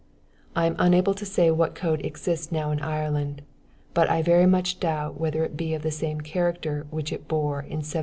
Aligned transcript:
I 0.55 0.65
am 0.65 0.75
unable 0.79 1.13
to 1.13 1.27
say 1.27 1.51
what 1.51 1.75
code 1.75 2.03
exists 2.03 2.51
now 2.51 2.71
in 2.71 2.79
Ireland, 2.79 3.43
but 3.93 4.09
I 4.09 4.23
very 4.23 4.47
much 4.47 4.79
doubt 4.79 5.19
whether 5.21 5.45
it 5.45 5.55
be 5.55 5.75
of 5.75 5.83
the 5.83 5.91
same 5.91 6.21
character 6.21 6.87
which 6.89 7.13
it 7.13 7.27
bore 7.27 7.59
in 7.59 7.85
1777. 7.85 7.99